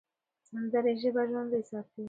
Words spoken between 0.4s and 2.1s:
سندرې ژبه ژوندۍ ساتي.